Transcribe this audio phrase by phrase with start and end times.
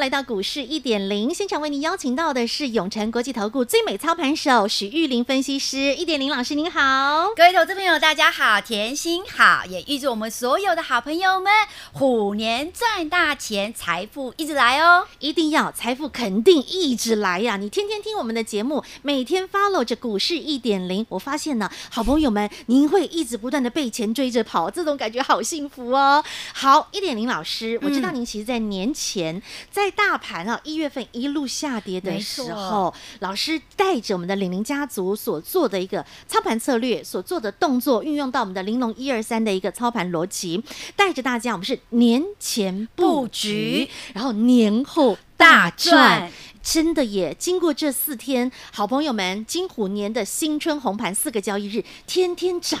[0.00, 1.32] 来到股市一点零。
[1.32, 11.52] 现场，为您邀请到的是永诚国际投顾最美操盘手许玉玲分析师，一点零老师您好，各位投资朋友大家好，甜心好，也预祝我们所有的好朋友们
[11.92, 17.56] 虎年赚大钱，财富一直来哦，一定要财富肯定一直来呀、啊！
[17.58, 26.24] 你天天听我们的节目，每天 follow 着股市一点零，我发现呢，好朋友们您会一直不断的被钱追着跑，这种感觉好幸福哦。
[26.54, 40.62] 好，一点零老师，我知道您其实在年前在大盘啊，一月份一路下跌的时候，老师带着我们的玲玲家族所做的一个操盘策略，所做的动作，运用到我们的玲珑一二三的一个操盘逻辑，
[40.96, 46.30] 带着大家，我们是年前布局，然后年后大赚，
[46.62, 47.34] 真的耶！
[47.38, 52.78] 经过这四天，好朋友们，金虎年的新春红盘四个交易日，天天涨。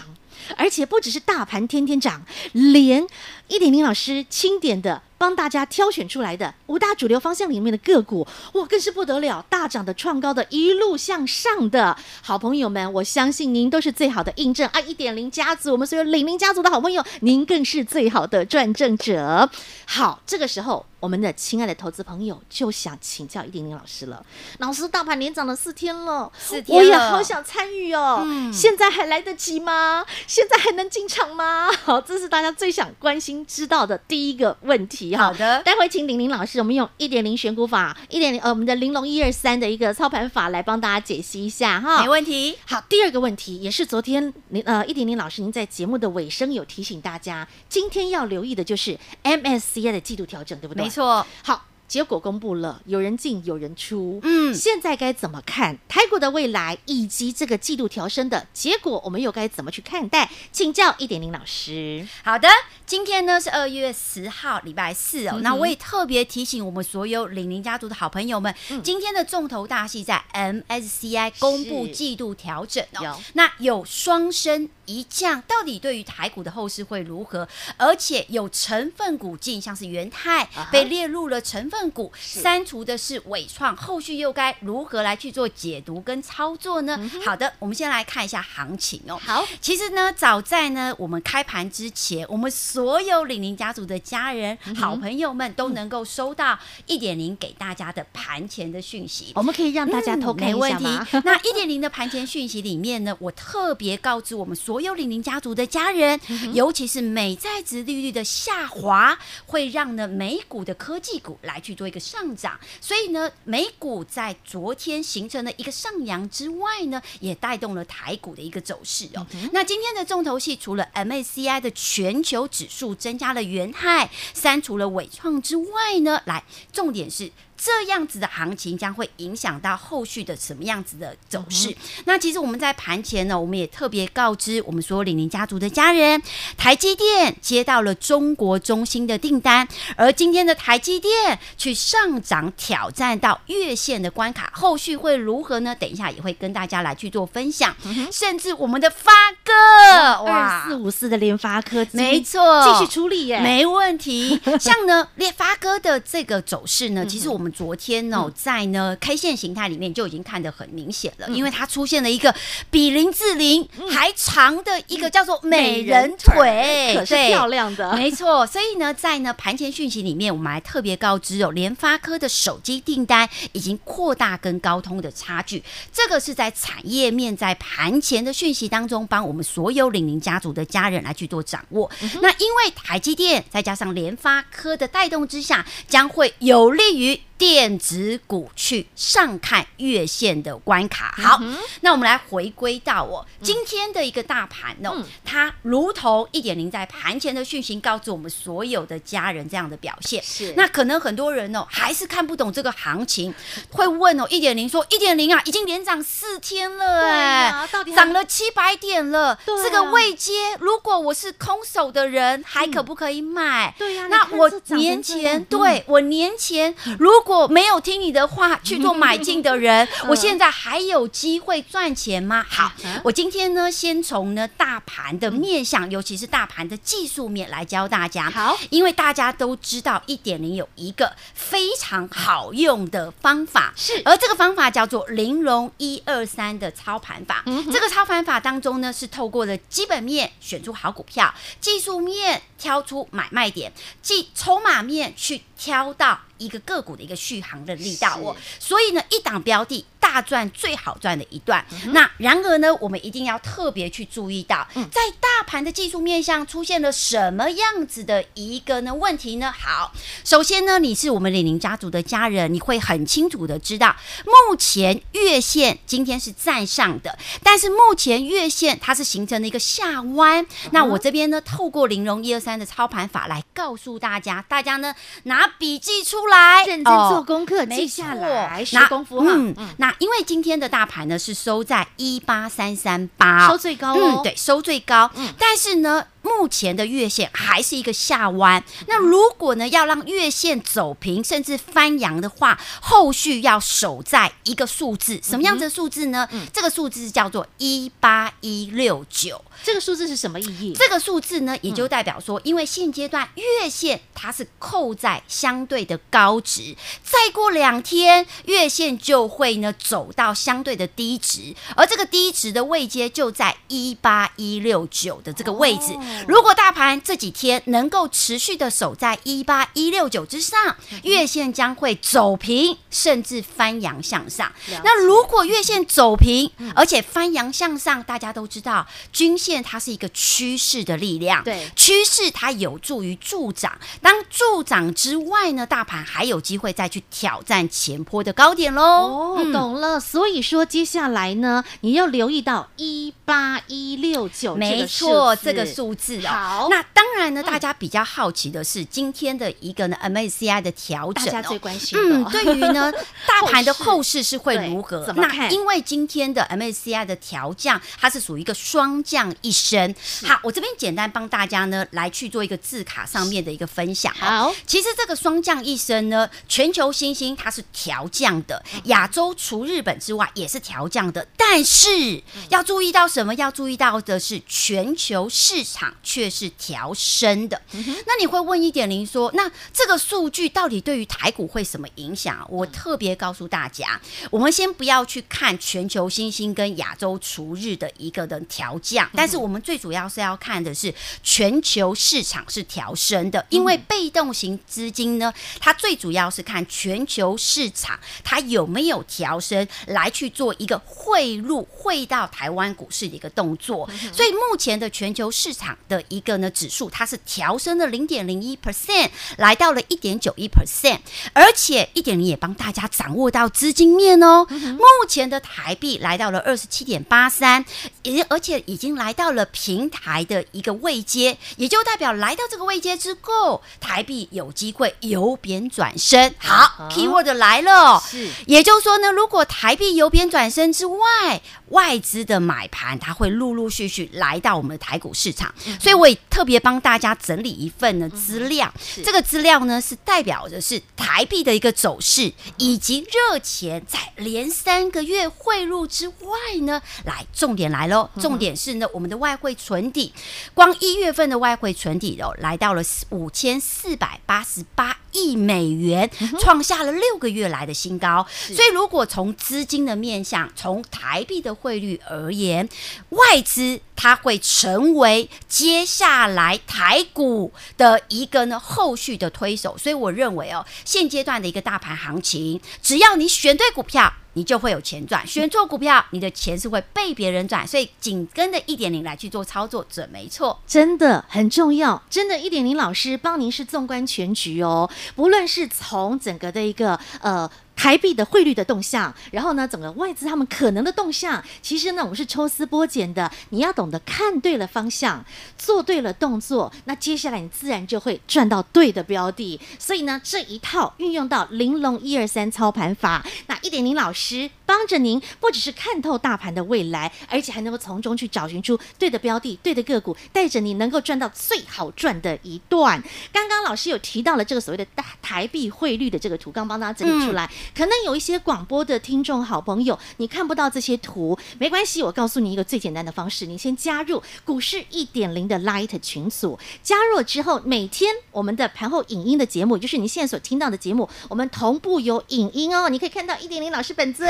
[0.56, 2.22] 而且不只是大盘天天涨，
[2.52, 3.06] 连
[3.48, 14.80] 一点零老师钦点的帮大家挑选出来的五大主流方向里面的个股，哇，更是不得了，大涨的、创高的，一路向上的好朋友们，我相信您都是最好的印证啊！
[14.80, 19.50] 一点零家族，我们所有领林家族的好朋友，您更是最好的转正者。
[19.84, 20.86] 好，这个时候。
[21.00, 24.22] 我们的亲爱的投资朋友就想请教一点零老师了。
[24.58, 28.22] 老师，大盘连涨了四天了，四天了，我也好想参与哦。
[28.24, 30.04] 嗯，现在还来得及吗？
[30.26, 31.70] 现在还能进场吗？
[31.84, 35.14] 好，这是大家最想关心知道的第一个问题。
[35.14, 42.02] 好的，待会请玲玲老师，我们用一点零选股法，一点零呃，我们的玲珑一二三的一个操盘法来帮大家解析一下哈。
[42.02, 42.58] 没问题。
[42.66, 50.82] 好，第二个问题也是昨天您呃一点零老师您在节目的尾声有提醒大家，今天要留意的就是 MSCI 的季度调整，对不对？
[50.82, 51.66] 没错，好。
[51.90, 60.30] 结果公布了，有人进有人出，嗯，现在该怎么看台股的未来，以及这个季度调升的结果，我们又该怎么去看待？
[60.52, 62.06] 请教一点零老师。
[62.22, 62.48] 好的，
[62.86, 65.32] 今天呢是二月十号，礼拜四哦。
[65.34, 73.02] 嗯、那我也特别提醒我们所有领林家族的好朋友们，嗯、今天的重头大戏在 MSCI 公布季度调整哦。
[73.02, 77.48] 有那有双升一降，到底对于台股的后市会如何？
[77.76, 81.79] 而且有成分股进，像是元泰、uh huh、被列入了成分。
[81.92, 86.96] 股删除的是纬创，后续又该如何来去做解读跟操作呢？
[87.00, 89.16] 嗯、好的，我们先来看一下行情哦。
[89.24, 99.32] 好，其实呢，早在呢我们开盘之前，我们所有李宁家族的家人、嗯、好朋友们都能够收到一点零给大家的盘前的讯息。
[99.34, 101.06] 我们可以让大家偷看一下吗？
[101.12, 111.69] 嗯、 那一点零的盘前讯息里面呢，我特别告知我们所有李宁家族的家人，嗯、尤其是美债值利率的下滑，会让呢美股的科技股来去。
[111.70, 119.24] 去做一个上涨，所以呢，美股在昨天形成了一个上扬之外呢，也带动了台股的一个走势哦。
[119.34, 126.42] 嗯、那今天的重头戏，除了 MACI 的全球指数增加了元泰，删除了伟创之外呢，来，
[126.72, 127.30] 重点是。
[127.62, 131.68] 这样子的行情将会影响到后续的什么样子的走势？
[131.68, 131.76] 嗯、
[132.06, 136.22] 那其实我们在盘前呢，我们也特别告知我们所有李宁家族的家人，
[136.56, 145.74] 台积电接到了中国中心的订单，而今天的台积电去上涨挑战到月线的关卡，后续会如何呢？
[145.74, 147.76] 等一下也会跟大家来去做分享。
[147.84, 149.12] 嗯、甚至我们的发
[149.44, 154.40] 哥哇，四五四的联发科，没错，继续出力耶，没问题。
[154.58, 157.49] 像呢， 联发哥的这个走势呢，其实我们。
[157.52, 162.34] 昨天呢、哦，在呢 K 线形态里面就已经看得很明显了，因为它出现了一个
[162.70, 168.46] 比林志玲还长的一个叫做美人腿，可是漂亮的，没错。
[168.46, 181.90] 所以呢，在呢盘前讯息里面，我们还特别告知哦，联发科的手机订单已经扩大跟高通的差距，这个是在产业面在盘前的讯息当中，帮我们所有领林家族的家人来去做掌握。
[182.00, 187.20] 嗯、那因为台积电再加上联发科的带动之下，将会有利于。
[187.40, 200.52] 电子股去上看月线的关卡，好，嗯、那我们来回归到我、哦、今天的一个大盘哦，嗯、它如同一点零在盘前的讯息告诉我们所有的家人这样的表现，是。
[200.54, 203.34] 那可能很多人哦还是看不懂这个行情，
[203.70, 213.74] 会问哦一点零说一点零啊已经连涨四天了哎、啊，到底涨了七百点了，啊、这个位阶如果我是空手的人还可不可以买？
[213.78, 222.44] 对呀、啊，那我年前、嗯、对我年前如果果没有听你的话去做买进的人， 我现在还有机会赚钱吗？
[222.48, 222.72] 好，
[223.04, 228.28] 我今天呢，先从呢大盘的面向，尤其是大盘的技术面来教大家。
[228.28, 237.44] 好，因为大家都知道一点零有一个非常好用的方法，是，而这个方法叫做玲珑一二三的操盘法。
[237.72, 243.72] 这个操盘法当中呢，是透过了基本面选出好股票，技术面挑出买卖点，
[244.02, 246.18] 即筹码面去挑到。
[246.40, 251.62] 一个个股的一个续航的力道哦，所以呢，一档标的大赚最好赚的一段。
[251.84, 259.52] 嗯、那然而呢，我们一定要特别去注意到，嗯、在大盘的技术面上出现了什么样子的一个呢问题呢？
[259.52, 259.92] 好，
[260.24, 263.94] 首先呢，你是我们李宁家族的家人，你会很清楚的知道，
[264.24, 270.42] 目前月线今天是站上的，但是目前月线它是形成了一个下弯。
[270.42, 274.94] 嗯、那我这边呢，透过玲珑一二三的操盘法来告诉大家，大家呢
[275.24, 276.30] 拿笔记出来。
[276.30, 279.32] 来，认真做功课，记下来，拿功夫哈。
[279.34, 284.20] 嗯，那因为今天的大盘呢是收在一八三三八，收最高哦。
[284.20, 285.10] 嗯，对，收最高。
[285.14, 286.06] 嗯，但是呢。
[286.22, 296.28] 目前的月线还是一个下弯，那如果呢要让月线走平甚至翻阳的话，后续要守在一个数字，什么样子的数字呢？
[296.30, 299.42] 嗯、这个数字叫做一八一六九。
[299.62, 300.74] 这个数字是什么意义？
[300.78, 315.92] 这个数字呢，也就代表说，因为现阶段月线它是扣在相对的高值，再过两天月线就会呢走到相对的低值，而这个低值的位阶就在一八一六九的这个位置。
[315.94, 324.52] 哦如果大盘这几天能够持续的守在一八一六九之上，月线将会走平，甚至翻扬向上。
[324.84, 333.78] 那如果月线走平，而且翻扬向上，大家都知道，均线它是一个趋势的力量，对，趋势它有助于助涨。
[334.02, 338.82] 当助涨之外呢，大盘还有机会再去挑战前坡的高点喽。
[338.82, 339.98] 哦，懂了。
[339.98, 346.18] 所以说接下来呢，你要留意到一八一六九，没错，这个数字。
[346.26, 352.16] 哦好，那当然呢，大家比较好奇的是今天的一个呢 MACI 的调整，大家最关心的。
[352.16, 352.92] 嗯，对于呢
[353.26, 355.04] 大盘的后市是会如何？
[355.06, 355.38] 怎么看？
[355.38, 359.94] 那因为今天的 MACI 的调降，它是属于一个双降一生。
[360.24, 364.12] 好，我这边简单帮大家呢来去做一个字卡上面的一个分享。
[364.14, 373.34] 好，其实这个双降一生呢，全球新兴它是调降的，亚洲除日本之外也是调降的，但是要注意到什么？
[373.34, 375.94] 要注意到的是全球市场。
[376.02, 382.44] 却是调升的，嗯、那你会问一点零说，那这个数据到底对于台股会什么影响？
[382.50, 384.00] 我特别告诉大家，
[384.30, 403.88] 我们先不要去看全球新兴跟亚洲除日的一个的调降，但是我们最主要是要看的是全球市场是调升的，因为被动型资金呢，它最主要是看全球市场它有没有调升，来去做一个汇入汇到台湾股市的一个动作。
[404.12, 405.76] 所以目前的全球市场。
[405.88, 410.98] 的一个呢指数，它是调升了零点零一 percent，来到了一点九一 percent，
[411.32, 414.46] 而且一点零也帮大家掌握到资金面哦。
[414.48, 417.64] 目前的台币来到了二十七点八三，
[418.04, 426.34] 也而且已经来到了平台的一个位阶，也就代表来到这个位阶之后，台币有机会由贬转升。
[426.38, 435.52] 好、嗯、，keyword 来了，是，也就是说呢，如果台币由贬转升之外，外资的买盘它会陆陆续续来到我们的台股市场。
[435.66, 450.14] 嗯所以我也特别帮大家整理一份呢资料，嗯、这个资料呢是代表的是台币的一个走势，以及热钱在连三个月汇入之外呢，来重点来喽，重点是呢我们的外汇存底，
[450.54, 458.26] 光一月份的外汇存底哦来到了五千四百八十八亿美元，创下了六个月来的新高。
[458.30, 462.68] 所以如果从资金的面向，从台币的汇率而言，
[463.10, 477.66] 外资它会成为接下来台股的一个呢后续的推手，所以我认为哦，现阶段的一个大盘行情，只要你选对股票，你就会有钱赚；选错股票，你的钱是会被别人赚。
[477.66, 482.02] 所以紧跟着一点零来去做操作准没错，真的很重要。
[482.08, 487.50] 真的，一点零老师帮您是纵观全局哦，不论是从整个的一个呃。
[487.80, 493.32] 台币的汇率的动向，然后呢，整个外资他们可能的动向，其实呢，我们是抽丝剥茧的。
[493.48, 495.24] 你要懂得看对了方向，
[495.56, 499.58] 做对了动作，那接下来你自然就会赚到对的标的。
[499.78, 513.02] 所以呢，这一套运用到玲珑一二三操盘法，那一点零老师帮着您，不只是看透大盘的未来，而且还能够从中去找寻出对的标的、对的个股，带着你能够赚到最好赚的一段。
[513.32, 517.50] 刚刚老师有提到了这个所谓的大台币汇率的这个图，刚帮大家整理出来。
[517.74, 534.28] 可能有一些广播的听众好朋友，你看不到这些图，没关系，我告诉你一个最简单的方式，你先加入股市一点零的 Light 群组，加入之后，每天我们的盘后影音的节目，就是你现在所听到的节目，我们同步有影音哦，你可以看到一点零老师本尊，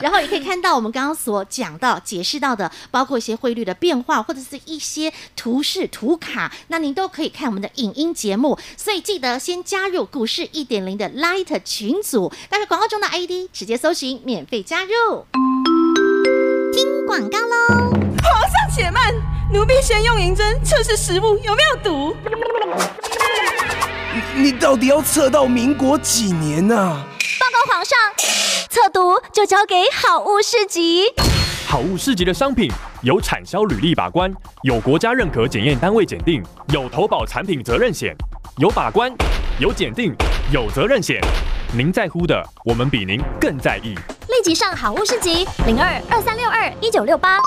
[0.00, 8.58] 然后也可以看到我们刚刚所讲到、解释到的，包括一些汇率的变化，或者是一些图示图卡，那您都可以看我们的影音节目。
[8.76, 15.26] 所以记得先加入股市一点零的 Light 群组，但是广告中的 ID 直接搜寻免费加入。
[16.72, 17.90] 听广告喽！
[18.22, 19.12] 皇上且慢，
[19.52, 22.14] 奴婢先用银针测试食物有没有毒。
[24.36, 26.76] 你到底要测到民国几年呢？
[26.78, 27.04] 啊？
[27.40, 27.98] 报告皇上，
[28.70, 31.06] 测毒就交给好物市集。
[31.66, 32.70] 好物市集的商品
[33.02, 36.40] 有产销履历把关，有国家认可检验单位检定，
[36.72, 38.14] 有投保产品责任险，
[38.58, 39.12] 有把关，
[39.58, 40.14] 有检定，
[40.52, 41.20] 有责任险。
[41.74, 43.94] 您在乎的，我们比您更在意。
[44.28, 47.38] 立即上好物市集零二二三六二一九六八。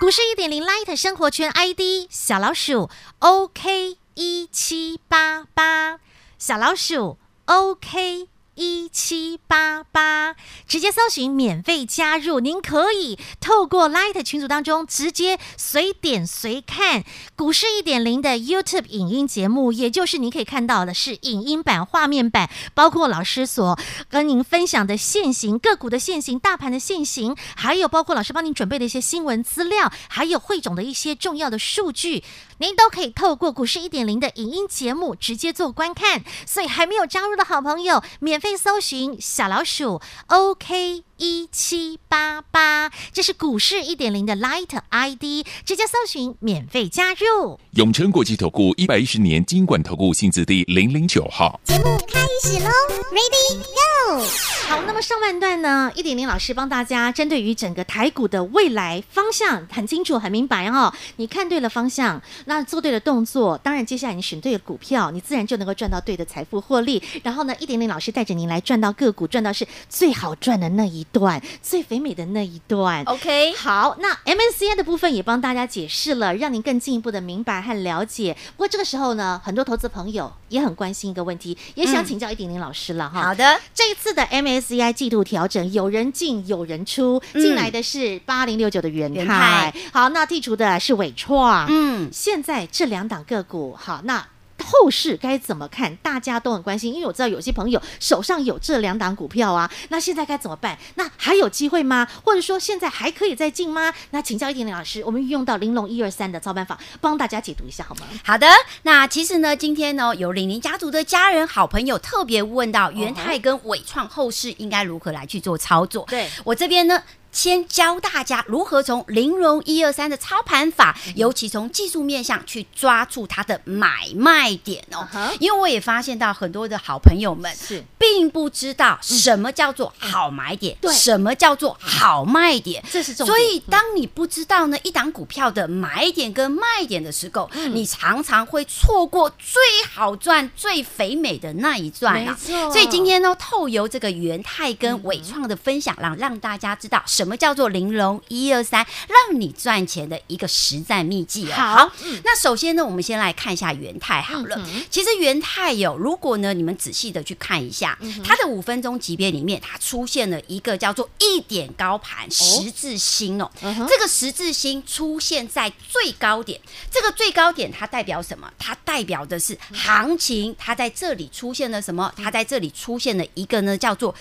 [0.00, 5.98] 股市一点零 Light 生活圈 ID 小老鼠 OK 一七八八。
[6.38, 8.28] 小老鼠，OK。
[8.56, 10.34] 一七八八，
[10.66, 12.40] 直接搜寻免费加入。
[12.40, 17.04] 您可以透过 Light 群组当中直接随点随看
[17.36, 32.24] 股市一点零的 YouTube 影音节目，也就是您可以看到的是影音版、画面版，包括老师所跟您分享的现行个股的现行、大盘的现行，还有包括老师帮您准备的一些新闻资料，还有汇总的一些重要的数据，
[32.56, 36.24] 您都可以透过股市一点零的影音节目直接做观看。
[36.46, 38.45] 所以还没有加入的好朋友，免费。
[38.46, 41.02] 可以搜寻小老鼠，OK。
[41.18, 47.58] 一七八八，这是股市一点零的 Light ID，直接搜寻免费加入。
[47.72, 51.58] 永诚国际投顾一百一十年金管投顾新字第零零九号。
[51.64, 52.70] 节目开始喽
[53.10, 54.24] ，Ready Go！
[54.68, 60.92] 好，那么上半段呢，一点零老师帮大家针对于整个台股的未来方向很清楚、很明白、哦。
[61.16, 67.02] 你看对了方向，那做对了动作，当然接下来你选对了股票，你自然就能够赚到对的财富获利。
[67.22, 78.36] 然后呢，一点零老师带着您来赚到个股，赚到是最好赚的那一段最肥美的那一段，OK，好，那 MSCI 的部分也帮大家解释了，让您更进一步的明白和了解。
[78.56, 83.22] 不过这个时候呢，很多投资朋友也很关心一个问题，也想请教一点点老师了哈、嗯。
[83.24, 89.74] 好的，这一次的 MSCI 季度调整，有人进有人出，进来的是八零六九的元泰，元泰。
[89.92, 94.26] 好，那剔除的是伟创，嗯，现在这两档个股，好，那。
[94.66, 95.94] 后市该怎么看？
[95.96, 100.76] 大家都很关心，因为我知道有些朋友手上有这两档股票啊，那现在该怎么办？
[100.96, 102.06] 那还有机会吗？
[102.24, 103.94] 或者说现在还可以再进吗？
[104.10, 108.02] 那请教一点点老师，我们运用到玲珑一二三的操盘法，帮大家解读一下好吗？
[108.24, 108.46] 好的，
[108.82, 116.04] 那其实呢，今天呢，有李宁家族的家人、好朋友特别问到元泰跟伟创后市应该如何来去做操作？
[116.08, 117.02] 对我这边呢。
[117.36, 125.06] 先教大家如何从零融一二三的操盘法，尤其从技术面向去抓住它的买卖点哦。
[125.38, 127.84] 因为我也发现到很多的好朋友们是。
[127.98, 133.36] 并不知道什么叫做好买点，对，什么叫做好卖点，这是重点。
[133.36, 139.60] 所以当你不知道呢一档股票的买点跟卖点的时候，你常常会错过最
[139.92, 142.36] 好赚、最肥美的那一段啊。
[142.38, 147.25] 所以今天呢，透由这个元泰跟伟创的分享，让让大家知道什么。
[147.26, 151.54] 什么叫做玲珑一二三，让你赚钱的一个实战秘籍哦。
[151.56, 151.92] 好，
[152.22, 154.64] 那首先呢，我们先来看一下元泰好了。
[154.88, 163.50] 其实元泰有，如果呢你们仔细的去看一下，它的五分钟级别里面，它出现了一个叫做一点高盘十字星哦。
[163.60, 166.60] 这个十字星出现在最高点，
[166.92, 168.48] 这个最高点它代表什么？
[168.56, 172.14] 它代表的是行情，它在这里出现了什么？
[172.16, 174.14] 它在这里出现了一个呢，叫做。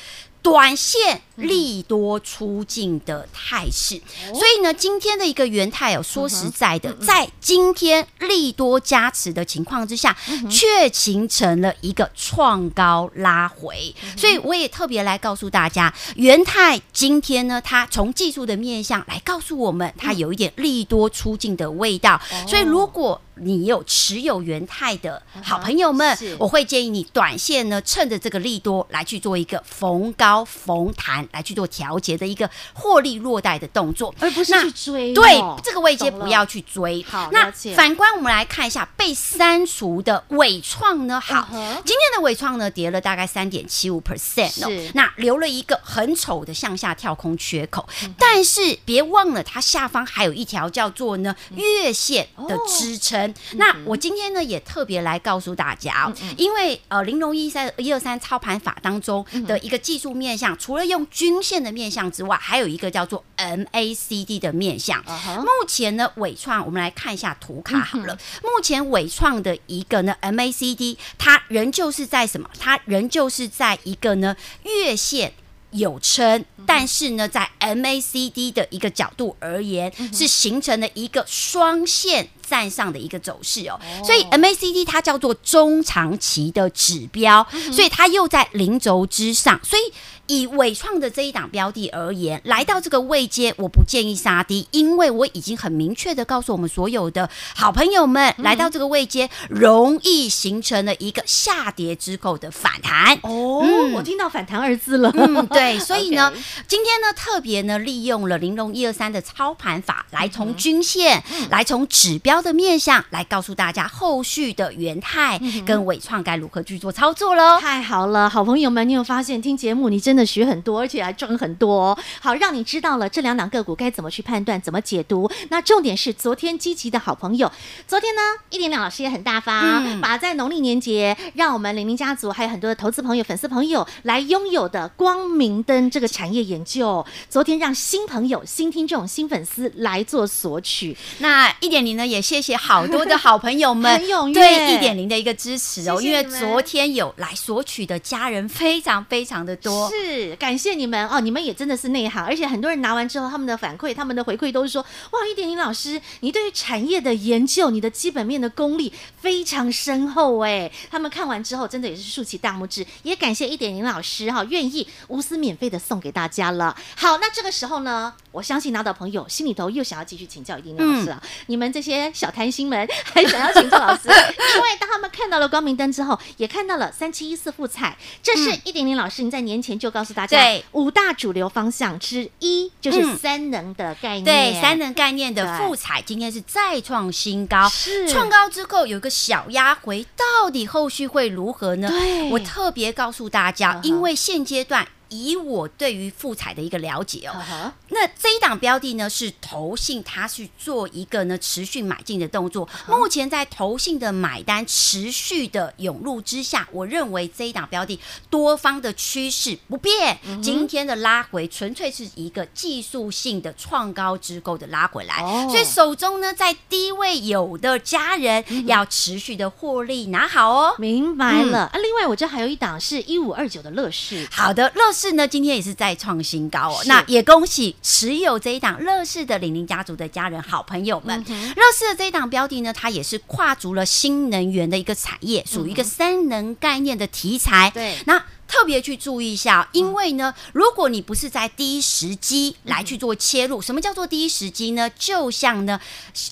[0.45, 3.99] 短线利多出尽的态势，
[4.31, 10.15] 所以呢，今天的一个元泰哦，说实在的，在今天利多加持的情况之下，
[10.47, 13.93] 却形成了一个创高拉回。
[14.15, 22.21] 所以我也特别来告诉大家，元泰今天呢，它从技术的面向来告诉我们，它有一点利多出尽的味道。
[22.47, 35.15] 所以如果你有持有元泰的好朋友们，是我会建议你短线呢，趁着这个利多来去做一个逢高逢弹来去做调节的一个获利落袋的动作，而不是去追哦。
[35.15, 37.03] 对这个位阶不要去追。
[37.03, 41.19] 好那反观我们来看一下被删除的伟创呢？
[41.19, 47.87] 好，今天的伟创呢跌了大概三点七五 percent 哦是，那留了一个很丑的向下跳空缺口。
[48.03, 53.24] 嗯但是别忘了，它下方还有一条叫做呢月线的支撑。
[53.27, 64.99] 嗯那我今天呢也特别来告诉大家哦，因为呃玲珑一三一二三操盘法当中的一个技术面向，除了用均线的面向之外，还有一个叫做 MACD 的面向。
[65.01, 68.17] 啊哈目前呢，伟创我们来看一下图卡好了。
[68.43, 72.49] 目前伟创的一个呢 MACD，它仍旧是在什么？
[72.59, 75.33] 它仍旧是在一个呢月线。
[75.71, 83.79] 有撑，但是呢，在 MACD 的一个角度而言，是形成了一个双线站上的一个走势哦。
[84.03, 89.93] 所以 MACD 它叫做中长期的指标，所以它又在零轴之上，所以。
[90.27, 103.13] 以伟创的这一档标的而言，来到这个位阶，我不建议杀低，因为我已经很明确的告诉我们所有的好朋友们，嗯、来到这个位阶，容易形成了一个下跌之后的反弹。
[103.21, 105.11] 哦，嗯我听到反弹二字了。
[105.15, 106.33] 嗯，对， 所以呢
[106.67, 117.59] 今天呢，特别呢，利用了玲珑一二三的操盘法，来从均线，嗯来从指标的面向，来告诉大家后续的元泰跟伟创该如何去做操作喽。
[117.59, 121.97] 太好了，好朋友们，你有发现听节目你真的学很多，而且还赚很多哦。
[122.19, 125.29] 好，让你知道了这两档个股该怎么去判断，怎么解读。
[125.49, 127.51] 那重点是昨天积极的好朋友，
[127.87, 140.95] 昨天呢，一点两老师也很大方，嗯把在农历年节让我们玲玲家族还有很多的投资朋友、粉丝朋友来拥有的光明灯这个产业研究，昨天让新朋友、新听众、新粉丝来做索取。
[141.19, 144.01] 那一点零呢，也谢谢好多的好朋友们
[144.33, 149.87] 对一点零的一个支持哦，谢谢因为昨天有来索取的家人非常非常的多。
[149.91, 158.91] 是，感谢你们哦，你们也真的是内行，而且很多人拿完之后，他们的反馈、他们的回馈都是说，哇，一点零老师，你对于产业的研究，你的基本面的功力
[159.21, 160.71] 非常深厚哎。
[160.89, 166.75] 他们看完之后，真的也是竖起大拇指，也感谢一点零老师哈、哦，愿意无私免费的送给大家了。
[166.95, 171.21] 好，那这个时候呢，我相信拿到朋友心里头又想要继续请教一点零老师了。
[171.47, 174.07] 你们这些小贪心们 还想要请教老师，
[174.55, 180.37] 因为当他们看到了光明灯之后，也看到了三七一四复彩，这是一点零老师你在年前就告诉大家。
[180.41, 180.63] 对。
[180.71, 188.09] 五大主流方向之一就是三能的概念，对三能概念的对富彩今天是再创新高，是。
[188.09, 191.89] 创高之后有一个小压回，到底后续会如何呢？
[191.89, 192.29] 对。
[192.31, 194.87] 我特别告诉大家因为现阶段。
[195.23, 202.67] 以我对于富彩的一个了解哦，那这一档标的呢是投信，它去做一个呢持续买进的动作。
[202.87, 207.99] 目前在投信的买单持续的涌入之下，我认为这一档标的
[208.29, 210.17] 多方的趋势不变。
[210.41, 215.47] 今天的拉回纯粹是一个技术性的创高之后的拉回来，哦。
[215.49, 220.75] 所以手中呢在低位有的家人要持续的获利拿好哦。
[220.77, 221.71] 明白了、啊。
[221.75, 226.83] 另外，我这还有一档是一五二九的乐视，好的，乐视呢今天也是再创新高哦。
[226.85, 231.23] 那也恭喜持有这一档乐视的玲玲家族的家人好朋友们。
[231.27, 237.71] 乐视的这一档标的呢，它也是跨足了新能源的一个产业，属于一个三能概念的题材。
[237.73, 238.23] 对那。
[238.47, 244.89] 特别去注意一下，因为呢，如果你不是在第一时机来去做切入，什么叫做第一时机呢？
[244.91, 245.79] 就像呢，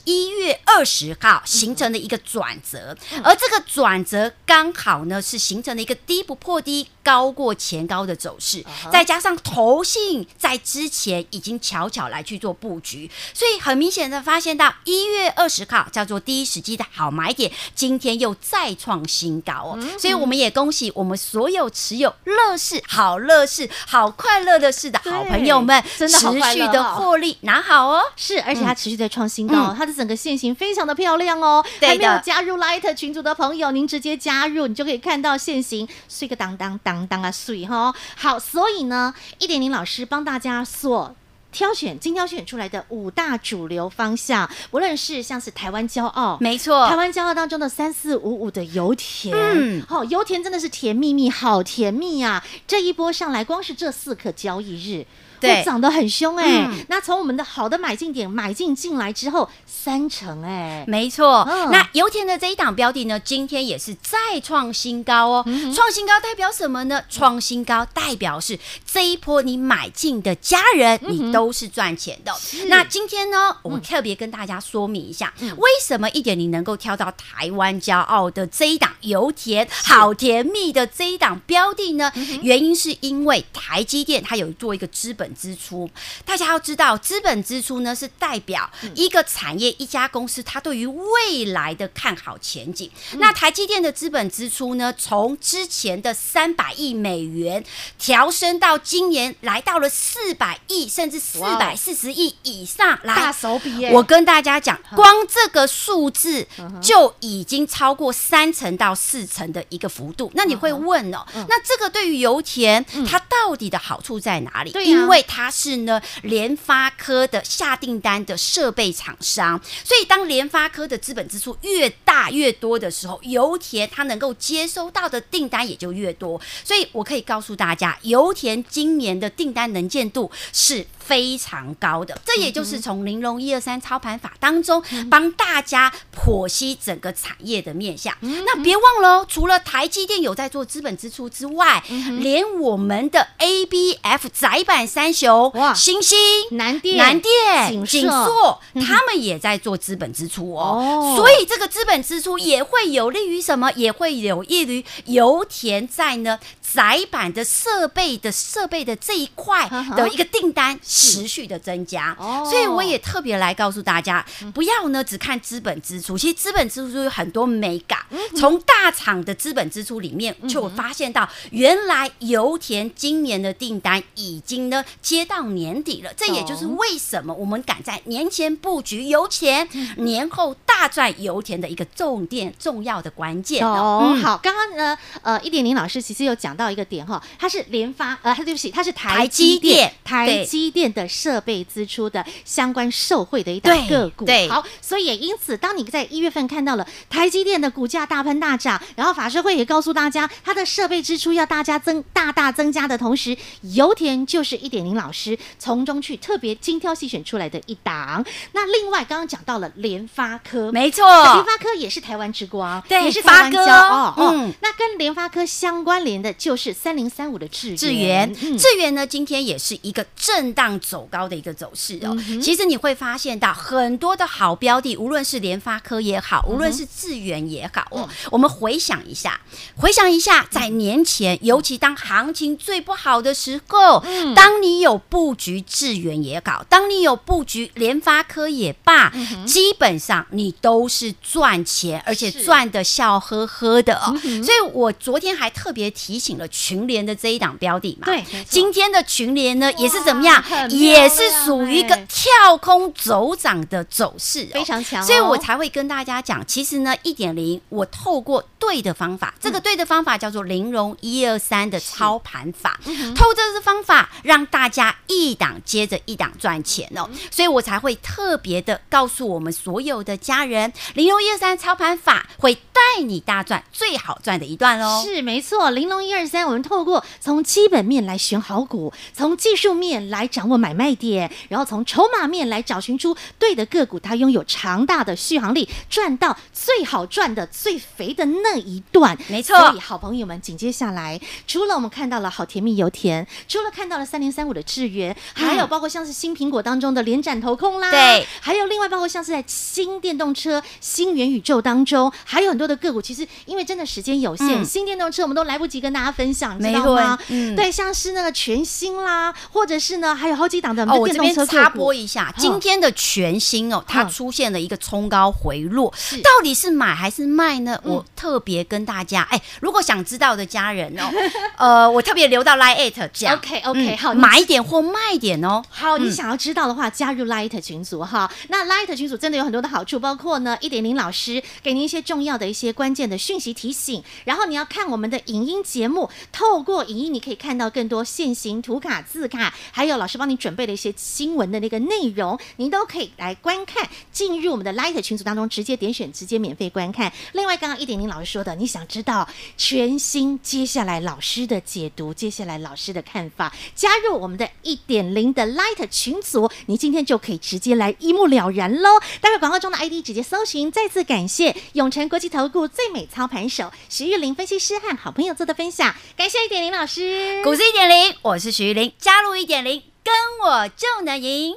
[0.05, 22.02] 一月二十号形成的一个转折，而这个转折刚好呢是形成了一个低不破低、高过前高的走势，再加上投信在之前已经悄悄来去做布局，所以很明显的发现到一月二十号叫做第一时机的好买点，今天又再创新高哦，所以我们也恭喜我们所有持有。
[22.03, 28.01] 有乐视好乐视好快乐的事的好朋友们，真的好持续的获利拿好哦。
[28.15, 31.63] 是，而且它持续在创新高，嗯它的整个线型非常的漂亮哦。
[31.81, 37.93] 还没有加入 Light 群组的朋友，您直接加入，你就可以看到线型，碎个当当当当啊碎哈。
[38.15, 41.15] 好，所以呢，一点零老师帮大家所。
[41.53, 52.43] 挑选精挑选出来的五大主流方向，无论是像是台湾骄傲，没错，台湾骄傲当中的三四五五的油田，嗯，好、哦，油田真的是甜蜜蜜，好甜蜜啊！
[52.67, 55.05] 这一波上来，光是这四个交易日。
[55.43, 56.85] 对，涨得很凶哎、欸嗯！
[56.89, 61.47] 那从我们的好的买进点买进进来之后，三成哎、欸，没错。
[61.47, 65.43] 嗯、那油田的这一档标的呢，今天也是再创新高哦。
[65.45, 67.03] 嗯、创新高代表什么呢？
[67.09, 68.57] 创新高代表是
[68.91, 72.33] 这一波你买进的家人，嗯、你都都是赚钱的。
[72.67, 82.09] 那今天呢，我特别跟大家说明一下，为什么一点零能够挑到台湾骄傲的这一档油田好甜蜜的这一档标的呢？
[82.41, 85.89] 原因是因为台积电它有做一个资本支出。
[86.25, 92.89] 大家要知道，资本支出呢是代表一个产业一家公司它对于未来的看好前景。
[93.13, 97.63] 那台积电的资本支出呢，从之前的三百亿美元
[97.97, 102.99] 调升到今年来到了四百亿，甚至四百四十亿以上。
[103.03, 103.91] 来，大手笔耶！
[103.91, 106.45] 我跟大家讲，光这个数字
[106.81, 110.31] 就已经超过三成到四成的一个幅度。
[110.35, 114.71] 那你会问哦，那这个对于油田它到底的好处在哪里？
[114.83, 126.39] 因为它是呢联发科的下订单的设备厂商，所以当联发科的资本支出越大越多的时候，油田它能够接收到的订单也就越多。
[126.63, 132.19] 所以我可以告诉大家，油田今年的订单能见度是非常高的。
[132.25, 138.15] 这也就是从玲珑一二三操盘法当中帮大家剖析整个产业的面向。
[138.21, 141.83] 那别忘了哦，除了台积电有在做资本支出之外，
[142.19, 146.17] 连我们的 ABF 窄板三雄哇，星星、
[146.51, 151.15] 南电、南电、景硕，他们也在做资本支出哦。
[151.15, 153.71] 所以这个资本支出也会有利于什么？
[153.75, 162.15] 也会有利于油田在呢窄板的设备的设备的这一块的一个订单持续的增加。
[162.49, 167.99] 所以我也特别来告诉大家，不要呢只看资本支出，其实资本支出有很多美感。
[168.37, 176.13] 从大厂的资本支出里面，就发现到原来油田今年的订单已经呢接到年底了。
[176.15, 183.65] 这也就是为什么我们敢在年前布局油田，年后大赚油田的一个重点重要的关键。
[183.65, 194.25] 哦，好，刚刚呢，呃，一点零老师其实有讲到一个点哈，它是联发，呃，对不起，它是台积电，台积电的设备支出的相关受惠的一档个股。
[194.25, 203.35] 对，好，所以也因此，当你在一月份看到了台积电的股价大喷大涨，然后法社会也告诉大家，它的设备支出要大家增大大增加的同时，
[203.73, 208.25] 油田就是一点零老师从中去特别精挑细选出来的一档。
[208.53, 214.15] 那另外刚刚讲到了联发科，没错，联发科也是台湾之光，对，也是台湾骄傲。
[214.17, 222.17] 嗯，那跟联发科相关联的就是三零三五的智智源，智源呢今天也是一个震荡走高的一个走势哦。
[222.41, 228.09] 其实你会发现到很多的好标的，无论是联发科也好，无论是智源也好哦。
[228.31, 229.39] 我们回想一下，
[229.75, 234.03] 回想一下，在年前，尤其当行情最不好的时候，
[234.35, 239.11] 当你有布局智源也好，当你有布局联发科也罢，
[239.45, 244.15] 基本上你都是赚钱，而且赚的笑呵呵的哦。
[244.43, 255.03] 所以我昨天还特别提醒了群联的这一档标的嘛，对，今天的群联呢也是怎么样，也是属于一个跳空走涨的走势，非常强。
[255.03, 262.79] 所以我才会跟大家讲，其实呢，一点零我透过对的方法，这个对的方法叫做玲珑一二三的操盘法，
[263.15, 275.03] 透过这个方法让大家一档接着一档赚钱哦，所以我才会特别的告诉我们所有的家人，玲珑一二三操盘法会带你大赚最好赚的一段哦。
[275.05, 289.17] 是没错，玲珑一二三，我们透过从基本面来选好股，从技术面来掌握买卖点，然后从筹码面来找寻出对的个股，它拥有强大的续航力，赚到最好赚的最肥的那一段。
[289.27, 307.17] 没错，所以好朋友们，紧接下来，除了我们看到了好甜蜜油田，除了看到了三零三五的智源，还有包括像是新苹果当中的连展投控啦，对，还有另外包括像是在新电动车、新元宇宙当中，还有很多的个股，其实因为真的时间有限，嗯、新电动车我们都来不及跟大家分享，你知道吗？
[307.29, 315.89] 嗯、对，像是那个全新啦，或者是呢，还有好几档的电动车、哦、我这边插播一下，今天的全新哦，它出现了一个冲高回落，
[316.21, 317.79] 到底是买还是卖呢？
[317.85, 321.03] 嗯、我特别跟大家，哎，如果想知道的家人哦，
[321.57, 325.63] 呃，我特别留到 Line at 讲，OK OK，好，买一点或卖点哦。
[325.69, 328.29] 好，你想要知道的话，加入 Line 群组哈。
[328.49, 343.87] 那 Line 群组真的有很多的好处，包括呢，一点零老师给您一些重要的一些关键的讯息提醒，然后你要看我们的影音节目，透过影音你可以看到更多现行图卡、字卡，还有老师帮你准备的一些新闻的那个内容，您都可以来观看。
[344.11, 347.11] 进入我们的 Line 群组当中，直接点选，直接免费观看。
[347.33, 358.99] 另外，刚刚一点零老师说的，你想知道全新接下来老师的解读，接下来老师的看法，加入我们的一点零的 Light 群组，你今天就可以直接来一目了然喽。
[359.21, 360.71] 待会广告中的 ID 直接搜寻。
[360.71, 369.92] 再次感谢永诚国际投顾最美操盘手徐玉玲分析师和好朋友做的分享，感谢一点零老师，股市一点零，我是徐玉玲，加入一点零。
[370.03, 370.13] 跟
[370.43, 371.53] 我就能赢。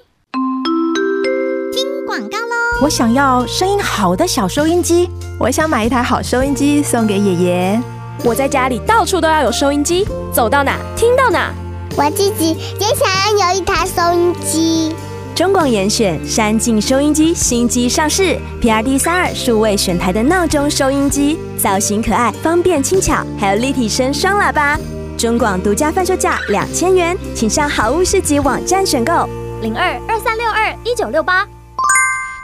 [1.72, 2.54] 听广告喽！
[2.80, 7.82] 我想要声音好的小收音机，我想买一台好收音机送给爷爷。
[8.22, 11.52] 我在家里到处都要有收音机，走到哪听到哪。
[11.96, 14.94] 我自己也想要有一台收音机。
[15.35, 24.78] 中广严选山境收音机新机上市，PRD 三二数位选台的闹钟收音机，造型可爱，方便轻巧，还有立体声双喇叭。
[25.26, 29.28] 中广独家贩售价两千元，请上好物市集网站选购。
[29.60, 31.44] 零二二三六二一九六八。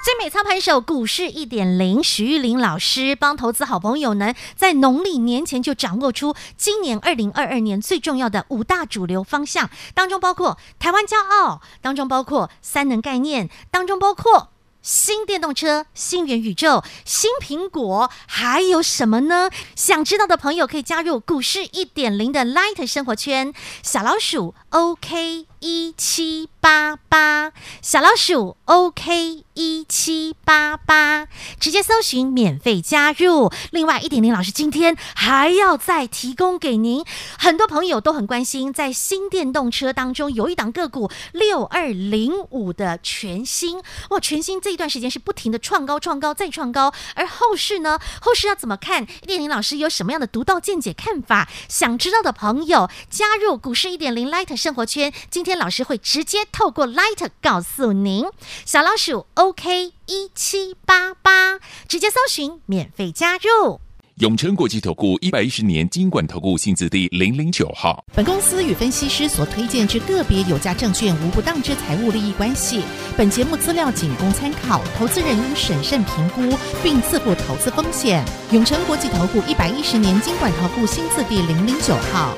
[0.04, 14.48] 最美操盘手股市一点零，徐玉玲老师帮投资好朋友呢，在农历年前就掌握出今年二零二二年最重要的五大主流方向，当中包括台湾骄傲，当中包括三能概念，当中包括
[14.82, 19.48] 新电动车、新元宇宙、新苹果，还有什么呢？
[19.76, 29.44] 想知道的朋友可以加入股市一点零的 Light 生活圈，小老鼠 OK 一七八八，小老鼠 OK。
[29.54, 31.28] 一七八八，
[31.60, 33.52] 直接搜寻免费加入。
[33.70, 37.04] 另外，一点零老师今天还要再提供给您，
[37.38, 47.98] 很多朋友都很关心，在新电动车当中有一档个股六二零五的全新哇，全新这一段时间是不停的创高、创高再创高，而后市呢？
[48.22, 49.02] 后市要怎么看？
[49.02, 51.50] 一点零老师有什么样的独到见解看法？
[51.68, 58.24] 想知道的朋友加入股市一点零 Light 生活圈，今天天老师会直接透过 Light 告诉您，
[58.64, 59.26] 小老鼠。
[59.34, 63.78] OK 一七八八，直接搜寻免费加入。
[64.16, 68.02] 永诚国际投顾一百一十年金管投顾新字第零零九号。
[68.14, 72.82] 本公司与分析师所推荐之个别有价证券无不当之财务利益关系。
[73.14, 78.24] 本节目资料仅供参考，投资人应审慎评估并自负投资风险。
[78.52, 82.34] 永诚国际投顾一百一十年金管投顾新字第零零九号。